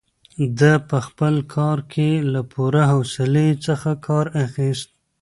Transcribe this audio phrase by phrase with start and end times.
[0.59, 4.89] ده په خپل کار کې له پوره حوصلې څخه کار اخیست.